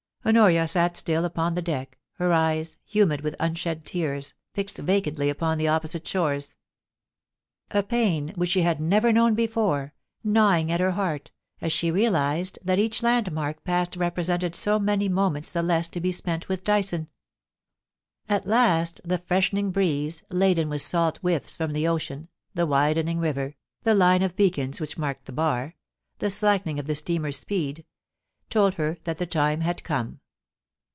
[0.23, 5.57] Honoria sat still upon the deck, her eyes, humid with unshed tears, fixed vacantly upon
[5.57, 6.55] the opposite shores;
[7.71, 12.59] a pain, which she had never known before, gnawing at her heart, as she realised
[12.63, 17.07] that each landmark passed represented so many moments the less to be spent with Dyson.
[18.29, 23.55] At last the freshening breeze, laden with salt whiffs from the ocean, the widening river,
[23.81, 25.75] the line of beacons which marked the bar,
[26.19, 27.85] the slackening of the steamer's speed—
[28.51, 30.19] told her that the time had come.